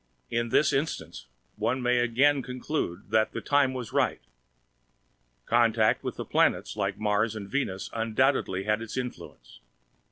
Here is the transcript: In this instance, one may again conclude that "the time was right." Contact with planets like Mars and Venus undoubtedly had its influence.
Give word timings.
In 0.31 0.49
this 0.49 0.73
instance, 0.73 1.27
one 1.57 1.79
may 1.79 1.99
again 1.99 2.41
conclude 2.41 3.11
that 3.11 3.33
"the 3.33 3.39
time 3.39 3.71
was 3.75 3.93
right." 3.93 4.19
Contact 5.45 6.03
with 6.03 6.17
planets 6.31 6.75
like 6.75 6.97
Mars 6.97 7.35
and 7.35 7.47
Venus 7.47 7.87
undoubtedly 7.93 8.63
had 8.63 8.81
its 8.81 8.97
influence. 8.97 9.59